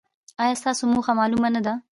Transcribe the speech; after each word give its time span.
ایا 0.43 0.55
ستاسو 0.61 0.83
موخه 0.93 1.13
معلومه 1.19 1.49
نه 1.55 1.61
ده؟ 1.65 1.73